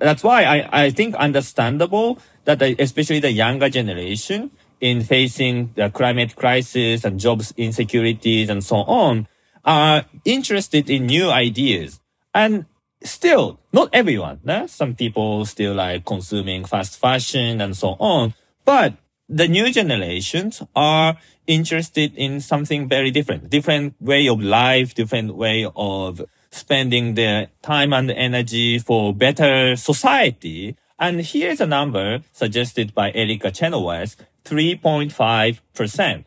[0.00, 6.34] that's why I, I think understandable that especially the younger generation in facing the climate
[6.36, 9.28] crisis and jobs insecurities and so on
[9.64, 12.00] are interested in new ideas.
[12.34, 12.64] And
[13.02, 14.38] still, not everyone.
[14.44, 14.68] Né?
[14.68, 18.34] Some people still like consuming fast fashion and so on.
[18.64, 18.94] But
[19.30, 21.16] the new generations are
[21.46, 27.92] interested in something very different, different way of life, different way of spending their time
[27.92, 30.76] and energy for better society.
[30.98, 36.24] And here's a number suggested by Erica Chenoweth 3.5%.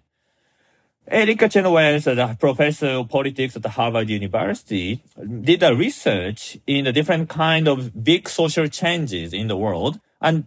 [1.06, 5.04] Erica Chenoweth, a professor of politics at Harvard University,
[5.42, 10.00] did a research in the different kind of big social changes in the world.
[10.22, 10.46] And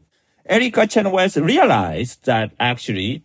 [0.48, 3.24] Erica Chenoweth realized that actually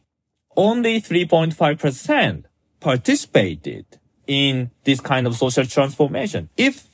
[0.55, 2.43] only 3.5%
[2.79, 3.85] participated
[4.27, 6.49] in this kind of social transformation.
[6.57, 6.89] If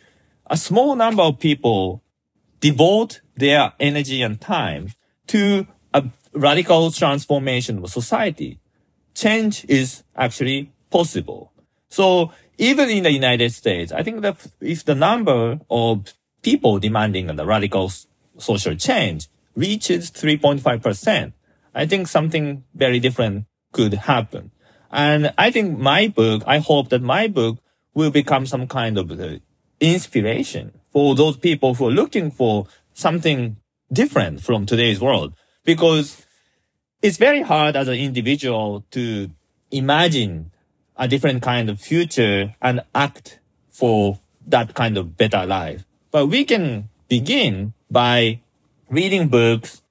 [0.47, 2.03] a small number of people
[2.59, 4.89] devote their energy and time
[5.27, 8.59] to a radical transformation of society,
[9.13, 11.51] change is actually possible.
[11.89, 17.27] So even in the United States, I think that if the number of people demanding
[17.27, 17.91] the radical
[18.37, 21.33] social change reaches 3.5%,
[21.73, 24.51] I think something very different could happen.
[24.91, 27.57] And I think my book, I hope that my book
[27.93, 29.39] will become some kind of uh,
[29.79, 33.57] inspiration for those people who are looking for something
[33.91, 35.33] different from today's world.
[35.65, 36.25] Because
[37.01, 39.29] it's very hard as an individual to
[39.71, 40.51] imagine
[40.95, 45.83] a different kind of future and act for that kind of better life.
[46.11, 48.41] But we can begin by
[48.89, 49.81] reading books,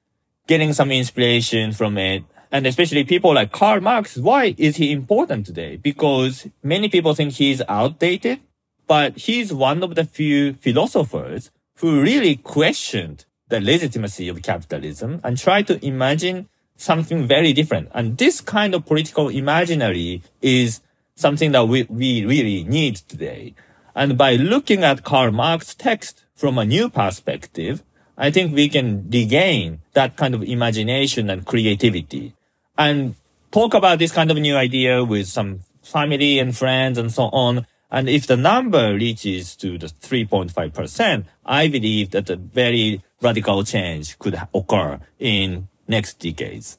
[0.46, 2.24] getting some inspiration from it.
[2.52, 5.76] And especially people like Karl Marx, why is he important today?
[5.76, 8.40] Because many people think he's outdated,
[8.86, 15.36] but he's one of the few philosophers who really questioned the legitimacy of capitalism and
[15.36, 17.88] tried to imagine something very different.
[17.92, 20.80] And this kind of political imaginary is
[21.14, 23.54] something that we, we really need today.
[23.94, 27.82] And by looking at Karl Marx's text from a new perspective,
[28.18, 32.34] I think we can regain that kind of imagination and creativity
[32.78, 33.14] and
[33.50, 37.66] talk about this kind of new idea with some family and friends and so on.
[37.90, 44.18] And if the number reaches to the 3.5%, I believe that a very radical change
[44.18, 46.78] could occur in next decades.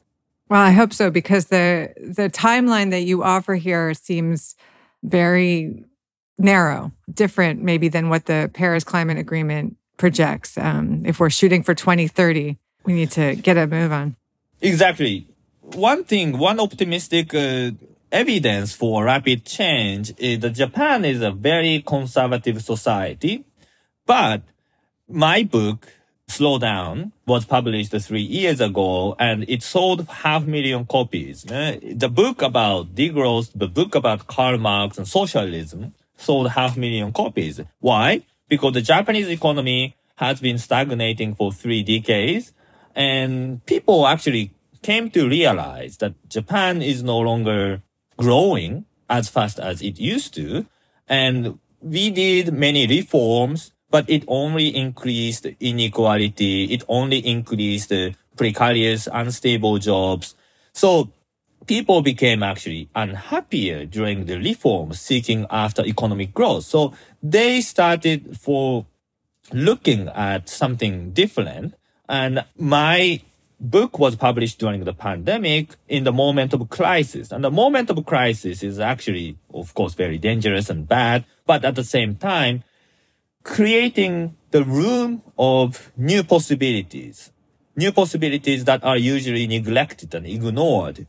[0.49, 4.55] Well, I hope so because the the timeline that you offer here seems
[5.03, 5.83] very
[6.37, 10.57] narrow, different maybe than what the Paris Climate Agreement projects.
[10.57, 14.15] Um, if we're shooting for 2030, we need to get a move on.
[14.61, 15.27] Exactly.
[15.61, 17.71] One thing, one optimistic uh,
[18.11, 23.43] evidence for rapid change is that Japan is a very conservative society,
[24.05, 24.43] but
[25.09, 25.87] my book
[26.29, 31.49] Slow Down was published three years ago and it sold half million copies.
[31.49, 37.13] Uh, the book about degrowth, the book about Karl Marx and socialism sold half million
[37.13, 37.61] copies.
[37.79, 38.23] Why?
[38.49, 42.53] Because the Japanese economy has been stagnating for three decades
[42.95, 47.81] and people actually came to realize that Japan is no longer
[48.17, 50.65] growing as fast as it used to.
[51.07, 56.65] And we did many reforms but it only increased inequality.
[56.65, 60.35] It only increased uh, precarious, unstable jobs.
[60.73, 61.11] So
[61.67, 66.63] people became actually unhappier during the reform, seeking after economic growth.
[66.63, 68.85] So they started for
[69.53, 71.75] looking at something different.
[72.09, 73.21] And my
[73.59, 77.31] book was published during the pandemic in the moment of crisis.
[77.31, 81.25] And the moment of crisis is actually, of course, very dangerous and bad.
[81.45, 82.63] But at the same time,
[83.43, 87.31] creating the room of new possibilities,
[87.75, 91.07] new possibilities that are usually neglected and ignored.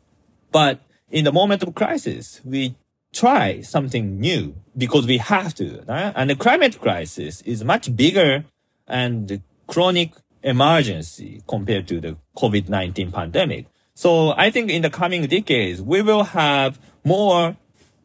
[0.51, 0.80] But
[1.11, 2.74] in the moment of crisis, we
[3.12, 5.82] try something new because we have to.
[5.86, 6.12] Right?
[6.14, 8.44] And the climate crisis is much bigger
[8.86, 13.66] and chronic emergency compared to the COVID-19 pandemic.
[13.94, 17.57] So I think in the coming decades, we will have more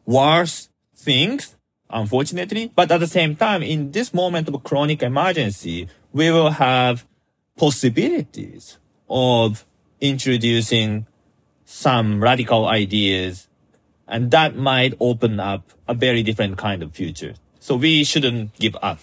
[0.04, 1.54] worse things
[1.94, 2.72] unfortunately.
[2.74, 7.06] But at the same time, in this moment of chronic emergency, we will have
[7.56, 8.78] possibilities
[9.08, 9.64] of
[10.00, 11.06] introducing
[11.64, 13.48] some radical ideas
[14.06, 17.34] and that might open up a very different kind of future.
[17.60, 19.00] So we shouldn't give up.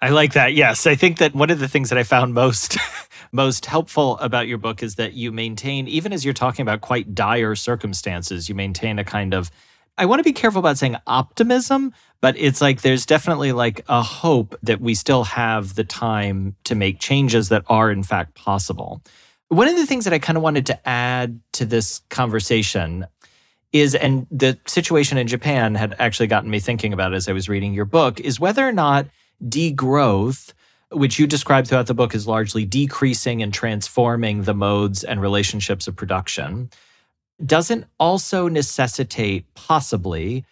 [0.00, 0.54] I like that.
[0.54, 2.78] Yes, I think that one of the things that I found most
[3.32, 7.14] most helpful about your book is that you maintain even as you're talking about quite
[7.14, 9.50] dire circumstances, you maintain a kind of
[9.98, 14.02] I want to be careful about saying optimism, but it's like there's definitely like a
[14.02, 19.02] hope that we still have the time to make changes that are in fact possible.
[19.50, 23.04] One of the things that I kind of wanted to add to this conversation
[23.72, 27.48] is, and the situation in Japan had actually gotten me thinking about as I was
[27.48, 29.08] reading your book, is whether or not
[29.44, 30.52] degrowth,
[30.92, 35.88] which you describe throughout the book as largely decreasing and transforming the modes and relationships
[35.88, 36.70] of production,
[37.44, 40.44] doesn't also necessitate possibly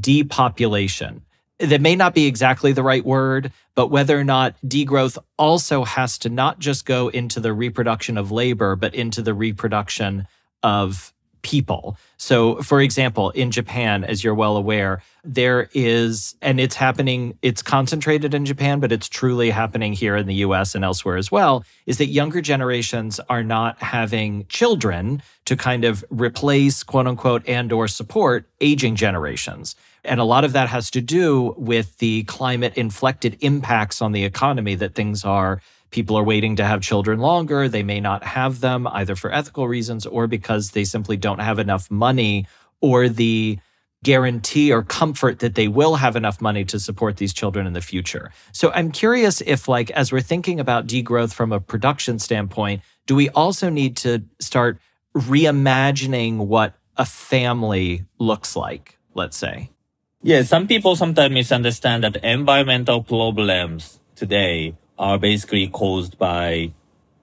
[0.00, 1.20] depopulation.
[1.58, 6.16] That may not be exactly the right word, but whether or not degrowth also has
[6.18, 10.28] to not just go into the reproduction of labor, but into the reproduction
[10.62, 11.96] of people.
[12.16, 17.62] So, for example, in Japan, as you're well aware, there is, and it's happening, it's
[17.62, 21.64] concentrated in Japan, but it's truly happening here in the US and elsewhere as well,
[21.86, 27.72] is that younger generations are not having children to kind of replace, quote unquote, and
[27.72, 29.76] or support aging generations.
[30.04, 34.24] And a lot of that has to do with the climate inflected impacts on the
[34.24, 37.68] economy that things are people are waiting to have children longer.
[37.68, 41.58] They may not have them either for ethical reasons or because they simply don't have
[41.58, 42.46] enough money
[42.80, 43.58] or the
[44.04, 47.80] guarantee or comfort that they will have enough money to support these children in the
[47.80, 48.30] future.
[48.52, 53.16] So I'm curious if like as we're thinking about degrowth from a production standpoint, do
[53.16, 54.78] we also need to start
[55.16, 59.70] reimagining what a family looks like, let's say?
[60.22, 66.72] Yeah, some people sometimes misunderstand that environmental problems today are basically caused by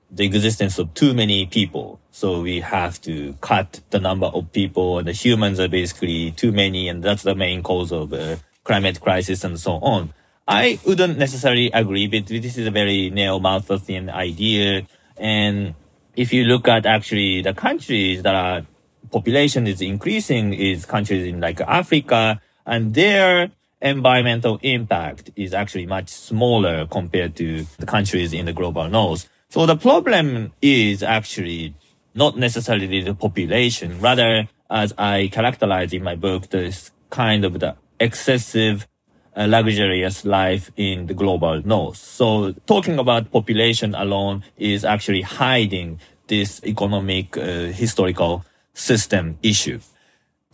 [0.09, 1.99] the existence of too many people.
[2.11, 6.53] So we have to cut the number of people and the humans are basically too
[6.53, 10.13] many and that's the main cause of uh, climate crisis and so on.
[10.47, 14.87] I wouldn't necessarily agree, but this is a very neo-Malthusian idea.
[15.17, 15.75] And
[16.15, 18.65] if you look at actually the countries that are
[19.11, 23.51] population is increasing is countries in like Africa and their
[23.81, 29.29] environmental impact is actually much smaller compared to the countries in the global north.
[29.49, 31.75] So the problem is actually
[32.15, 36.75] not necessarily the population, rather, as I characterize in my book, the
[37.09, 38.87] kind of the excessive
[39.35, 41.97] uh, luxurious life in the global north.
[41.97, 47.41] So talking about population alone is actually hiding this economic uh,
[47.83, 49.79] historical system issue.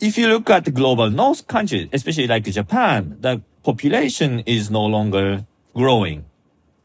[0.02, 5.46] If you look at global north countries, especially like Japan, the population is no longer
[5.74, 6.24] growing.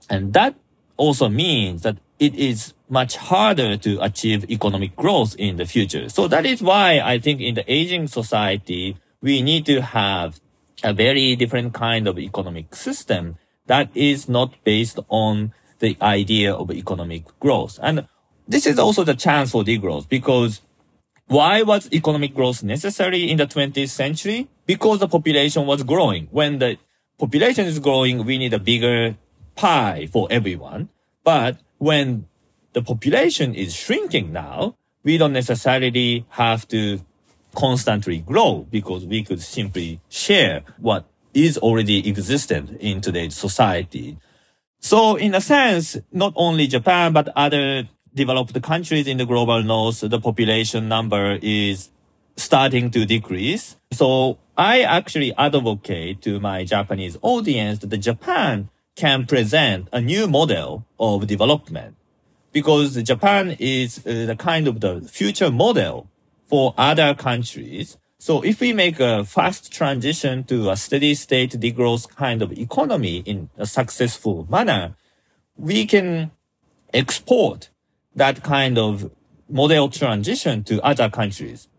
[0.08, 0.54] And that
[0.98, 6.10] also means that it is much harder to achieve economic growth in the future.
[6.10, 10.40] So that is why I think in the aging society, we need to have
[10.84, 16.70] a very different kind of economic system that is not based on the idea of
[16.70, 17.80] economic growth.
[17.82, 18.08] And
[18.48, 20.62] this is also the chance for degrowth because
[21.28, 24.48] why was economic growth necessary in the 20th century?
[24.66, 26.28] Because the population was growing.
[26.32, 26.78] When the
[27.18, 29.18] population is growing, we need a bigger
[29.56, 30.90] pie for everyone.
[31.24, 32.28] But when
[32.74, 37.02] the population is shrinking now, we don't necessarily have to
[37.56, 44.18] constantly grow because we could simply share what is already existent in today's society.
[44.80, 50.02] So in a sense, not only Japan, but other developed countries in the global north,
[50.02, 51.90] the population number is
[52.36, 53.78] starting to decrease.
[53.92, 60.86] So I actually advocate to my Japanese audience that Japan can present a new model
[61.00, 61.96] of development
[62.52, 66.10] because Japan is uh, the kind of the future model
[66.48, 67.98] for other countries.
[68.20, 73.18] So if we make a fast transition to a steady state degrowth kind of economy
[73.26, 74.96] in a successful manner,
[75.56, 76.32] we can
[76.94, 77.70] export
[78.18, 79.10] that kind of
[79.48, 81.70] model transition to other countries.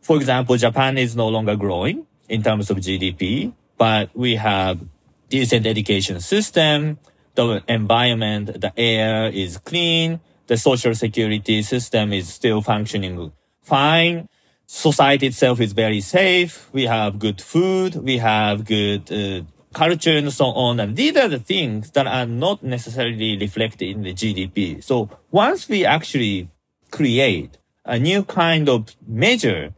[0.00, 4.80] For example, Japan is no longer growing in terms of GDP, but we have
[5.28, 6.98] decent education system,
[7.34, 14.28] the environment, the air is clean, the social security system is still functioning fine.
[14.66, 16.68] Society itself is very safe.
[16.72, 17.96] We have good food.
[17.96, 19.42] We have good uh,
[19.76, 20.80] culture and so on.
[20.80, 24.82] And these are the things that are not necessarily reflected in the GDP.
[24.82, 26.48] So once we actually
[26.90, 29.74] create a new kind of measure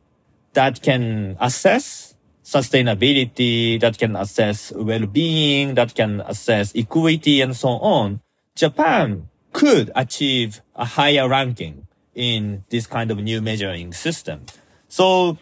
[0.52, 8.20] that can assess sustainability, that can assess well-being, that can assess equity and so on,
[8.54, 14.46] Japan could achieve a higher ranking in this kind of new measuring system.
[14.86, 15.38] So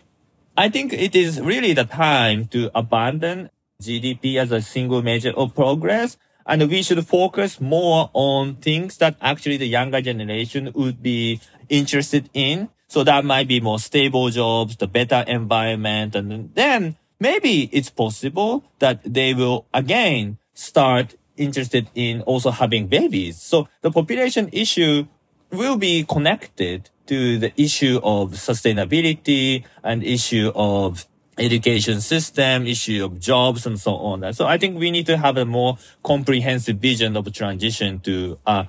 [0.57, 3.51] I think it is really the time to abandon
[3.83, 6.17] GDP as a single measure of progress.
[6.47, 12.31] And we should focus more on things that actually the younger generation would be interested
[12.33, 12.69] in.
[12.89, 16.15] So that might be more stable jobs, the better environment.
[16.15, 23.43] And then maybe it's possible that they will again start interested in also having babies.
[23.43, 25.07] So the population issue
[25.51, 31.07] will be connected to the issue of sustainability and issue of
[31.39, 34.33] education system, issue of jobs and so on.
[34.33, 38.67] So I think we need to have a more comprehensive vision of transition to a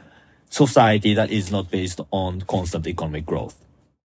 [0.49, 3.63] society that is not based on constant economic growth.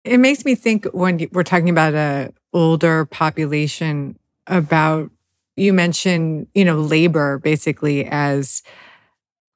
[0.05, 5.11] It makes me think when we're talking about a older population about
[5.57, 8.63] you mentioned, you know, labor basically as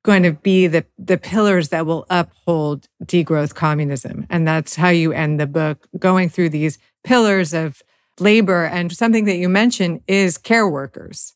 [0.04, 5.12] going to be the the pillars that will uphold degrowth communism and that's how you
[5.12, 7.82] end the book going through these pillars of
[8.20, 11.34] labor and something that you mentioned is care workers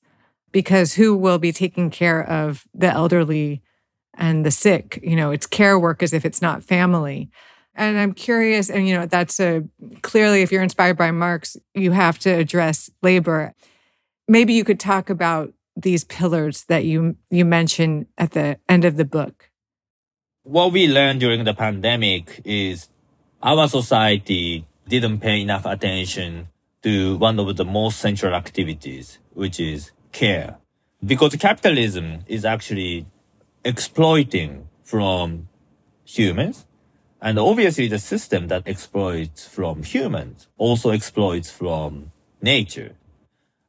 [0.53, 3.63] because who will be taking care of the elderly
[4.15, 4.99] and the sick?
[5.03, 7.31] You know it's care workers if it's not family.
[7.75, 9.63] And i'm curious and you know that's a
[10.03, 13.55] clearly if you're inspired by marx you have to address labor.
[14.27, 18.97] Maybe you could talk about these pillars that you you mentioned at the end of
[18.97, 19.51] the book?
[20.43, 22.89] What we learned during the pandemic is
[23.43, 26.49] our society didn't pay enough attention
[26.83, 30.59] to one of the most central activities, which is care.
[31.05, 33.07] Because capitalism is actually
[33.65, 35.49] exploiting from
[36.05, 36.67] humans.
[37.21, 42.95] And obviously the system that exploits from humans also exploits from nature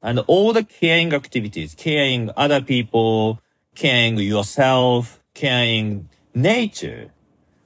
[0.01, 3.41] and all the caring activities, caring other people,
[3.75, 7.11] caring yourself, caring nature,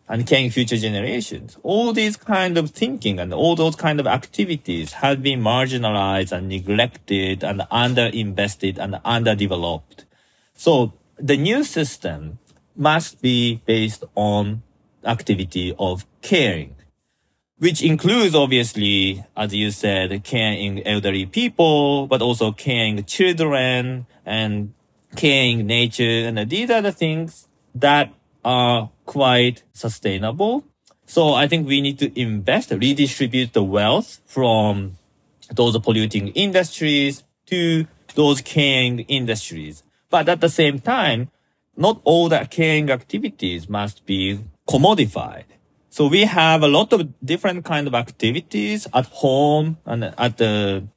[0.07, 1.57] and caring future generations.
[1.63, 6.49] All these kind of thinking and all those kind of activities have been marginalized and
[6.49, 10.05] neglected and underinvested and underdeveloped.
[10.53, 12.39] So the new system
[12.75, 14.63] must be based on
[15.05, 16.75] activity of caring
[17.63, 24.73] which includes obviously, as you said, caring elderly people, but also caring children and
[25.15, 26.27] caring nature.
[26.27, 30.65] And these are the things that are quite sustainable.
[31.05, 34.97] So I think we need to invest, redistribute the wealth from
[35.51, 37.85] those polluting industries to
[38.15, 39.83] those caring industries.
[40.09, 41.29] But at the same time,
[41.75, 45.45] not all the caring activities must be commodified.
[45.89, 50.87] So we have a lot of different kind of activities at home and at the,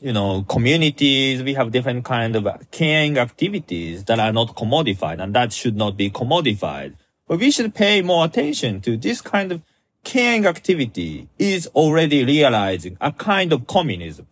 [0.00, 1.42] you know, communities.
[1.42, 5.96] We have different kind of caring activities that are not commodified and that should not
[5.96, 6.94] be commodified.
[7.28, 9.62] But we should pay more attention to this kind of
[10.04, 14.26] caring activity is already realizing a kind of communism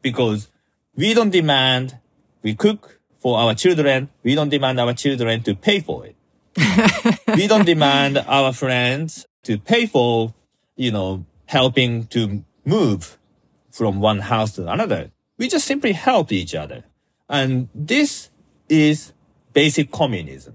[0.00, 0.48] because
[0.94, 1.98] we don't demand
[2.46, 4.08] we cook for our children.
[4.22, 6.14] We don't demand our children to pay for it.
[7.34, 10.32] we don't demand our friends to pay for,
[10.76, 13.18] you know, helping to move
[13.72, 15.10] from one house to another.
[15.38, 16.84] We just simply help each other.
[17.28, 18.30] And this
[18.68, 19.12] is
[19.52, 20.54] basic communism.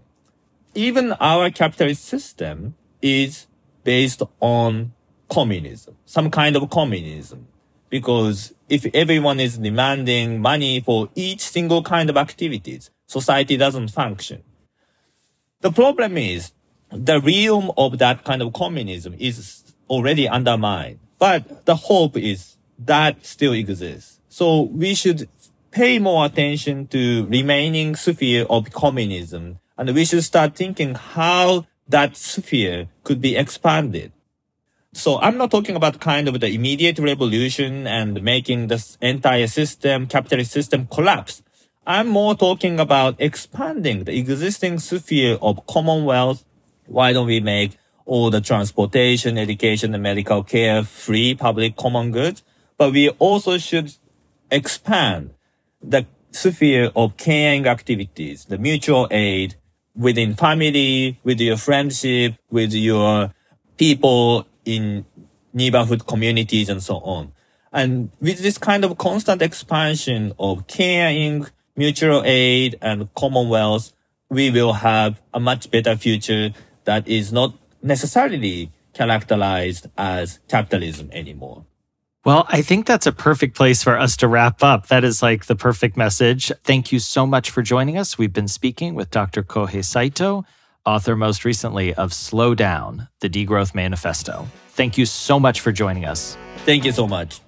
[0.74, 3.48] Even our capitalist system is
[3.84, 4.94] based on
[5.30, 7.48] communism, some kind of communism.
[7.90, 14.44] Because if everyone is demanding money for each single kind of activities, society doesn't function.
[15.60, 16.54] The problem is
[16.90, 21.00] the realm of that kind of communism is already undermined.
[21.20, 24.20] But the hope is that still exists.
[24.30, 25.28] So we should
[25.72, 32.16] pay more attention to remaining sphere of communism and we should start thinking how that
[32.16, 34.12] sphere could be expanded.
[34.94, 40.06] So I'm not talking about kind of the immediate revolution and making this entire system,
[40.06, 41.42] capitalist system collapse.
[41.88, 46.46] I'm more talking about expanding the existing sphere of commonwealth
[46.86, 52.44] why don't we make all the transportation, education, and medical care free public common goods?
[52.78, 53.96] But we also should
[54.52, 55.34] expand
[55.82, 59.56] the sphere of caring activities, the mutual aid
[59.96, 63.34] within family, with your friendship, with your
[63.78, 65.06] people in
[65.54, 67.32] neighborhood communities and so on.
[67.74, 73.94] And with this kind of constant expansion of caring, mutual aid, and commonwealth,
[74.30, 76.52] we will have a much better future
[76.84, 81.66] that is not necessarily characterized as capitalism anymore.
[82.24, 84.90] Well, I think that's a perfect place for us to wrap up.
[84.90, 86.52] That is like the perfect message.
[86.64, 88.16] Thank you so much for joining us.
[88.16, 89.42] We've been speaking with Dr.
[89.42, 90.46] Kohei Saito,
[90.86, 94.48] author most recently of Slow Down, the Degrowth Manifesto.
[94.70, 96.38] Thank you so much for joining us.
[96.58, 97.40] Thank you so much.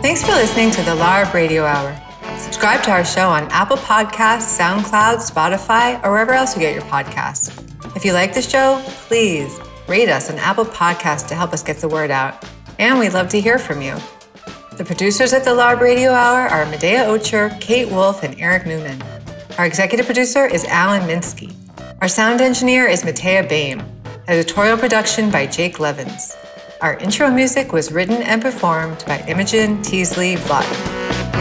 [0.00, 2.00] Thanks for listening to the LARB Radio Hour.
[2.38, 6.84] Subscribe to our show on Apple Podcasts, SoundCloud, Spotify, or wherever else you get your
[6.84, 7.50] podcasts.
[7.96, 9.58] If you like the show, please
[9.90, 12.46] rate us on Apple Podcasts to help us get the word out.
[12.78, 13.96] And we'd love to hear from you.
[14.76, 19.02] The producers at the LARB Radio Hour are Medaya Ocher, Kate Wolf, and Eric Newman.
[19.58, 21.52] Our executive producer is Alan Minsky.
[22.00, 23.84] Our sound engineer is Matea Bain.
[24.28, 26.36] Editorial production by Jake Levins.
[26.80, 31.39] Our intro music was written and performed by Imogen Teasley Vaughton.